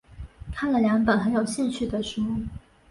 [0.51, 2.23] 看了两本很有兴趣的书